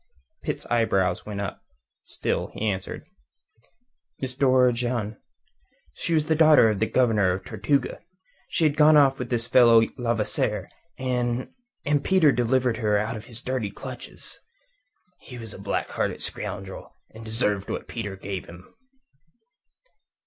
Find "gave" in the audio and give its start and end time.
18.15-18.45